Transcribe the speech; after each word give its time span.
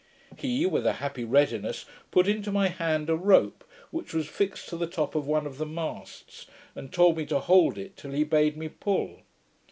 He, 0.35 0.65
with 0.65 0.87
a 0.87 0.93
happy 0.93 1.23
readiness, 1.23 1.85
put 2.09 2.27
into 2.27 2.51
my 2.51 2.69
hand 2.69 3.07
a 3.07 3.15
rope, 3.15 3.63
which 3.91 4.15
was 4.15 4.27
fixed 4.27 4.67
to 4.69 4.75
the 4.75 4.87
top 4.87 5.13
of 5.13 5.27
one 5.27 5.45
of 5.45 5.59
the 5.59 5.65
masts, 5.67 6.47
and 6.73 6.91
told 6.91 7.17
me 7.17 7.25
to 7.27 7.37
hold 7.39 7.77
it 7.77 7.97
till 7.97 8.09
he 8.13 8.23
bade 8.23 8.57
me 8.57 8.67
pull. 8.67 9.19